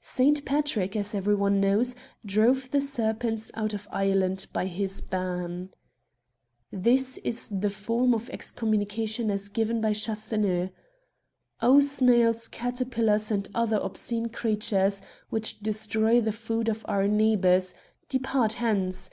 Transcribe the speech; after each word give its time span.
Saint 0.00 0.42
Patrick, 0.46 0.96
as 0.96 1.14
every 1.14 1.34
one 1.34 1.60
knows, 1.60 1.94
drove 2.24 2.70
the 2.70 2.80
serpents 2.80 3.50
out 3.52 3.74
of 3.74 3.86
Ireland 3.92 4.46
by 4.50 4.64
his 4.68 5.02
ban. 5.02 5.68
This 6.72 7.18
is 7.18 7.50
the 7.50 7.68
form 7.68 8.14
of 8.14 8.30
excommunication 8.30 9.30
as 9.30 9.50
given 9.50 9.82
by 9.82 9.92
Chasseneux:—" 9.92 10.70
O 11.60 11.80
snails, 11.80 12.48
caterpillars, 12.48 13.30
and 13.30 13.50
other 13.54 13.76
obscene 13.76 14.30
creatures, 14.30 15.02
which 15.28 15.60
destroy 15.60 16.22
the 16.22 16.32
food 16.32 16.70
of 16.70 16.82
our 16.88 17.06
neighbours, 17.06 17.74
depart 18.08 18.54
hence 18.54 19.10